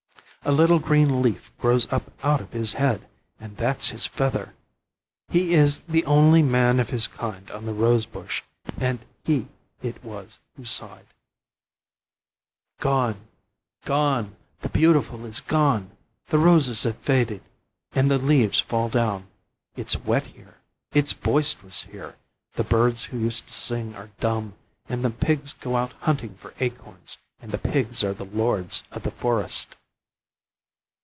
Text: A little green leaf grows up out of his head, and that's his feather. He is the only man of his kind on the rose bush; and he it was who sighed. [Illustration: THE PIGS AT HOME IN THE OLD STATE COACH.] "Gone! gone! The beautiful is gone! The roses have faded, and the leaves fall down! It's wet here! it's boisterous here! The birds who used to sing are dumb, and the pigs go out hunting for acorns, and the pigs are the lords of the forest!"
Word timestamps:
A 0.43 0.51
little 0.51 0.79
green 0.79 1.21
leaf 1.21 1.51
grows 1.59 1.87
up 1.93 2.11
out 2.25 2.41
of 2.41 2.51
his 2.51 2.73
head, 2.73 3.07
and 3.39 3.55
that's 3.57 3.89
his 3.89 4.07
feather. 4.07 4.55
He 5.29 5.53
is 5.53 5.81
the 5.81 6.03
only 6.05 6.41
man 6.41 6.79
of 6.79 6.89
his 6.89 7.05
kind 7.05 7.51
on 7.51 7.67
the 7.67 7.75
rose 7.75 8.07
bush; 8.07 8.41
and 8.79 9.05
he 9.23 9.47
it 9.83 10.03
was 10.03 10.39
who 10.57 10.65
sighed. 10.65 11.05
[Illustration: 12.81 12.81
THE 12.81 12.81
PIGS 12.81 12.89
AT 12.89 12.89
HOME 12.89 13.13
IN 13.13 13.13
THE 13.13 13.45
OLD 13.45 13.83
STATE 13.83 13.83
COACH.] 13.83 13.87
"Gone! 13.87 14.23
gone! 14.25 14.35
The 14.61 14.69
beautiful 14.69 15.25
is 15.27 15.39
gone! 15.41 15.91
The 16.29 16.39
roses 16.39 16.83
have 16.83 16.97
faded, 16.97 17.43
and 17.93 18.09
the 18.09 18.17
leaves 18.17 18.59
fall 18.59 18.89
down! 18.89 19.27
It's 19.75 19.95
wet 19.95 20.25
here! 20.25 20.57
it's 20.91 21.13
boisterous 21.13 21.83
here! 21.83 22.15
The 22.55 22.63
birds 22.63 23.03
who 23.03 23.19
used 23.19 23.45
to 23.45 23.53
sing 23.53 23.95
are 23.95 24.09
dumb, 24.19 24.55
and 24.89 25.05
the 25.05 25.11
pigs 25.11 25.53
go 25.53 25.75
out 25.75 25.93
hunting 25.99 26.33
for 26.33 26.55
acorns, 26.59 27.19
and 27.39 27.51
the 27.51 27.59
pigs 27.59 28.03
are 28.03 28.15
the 28.15 28.25
lords 28.25 28.81
of 28.91 29.03
the 29.03 29.11
forest!" 29.11 29.75